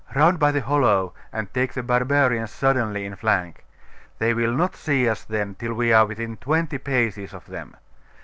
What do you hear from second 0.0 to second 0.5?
Round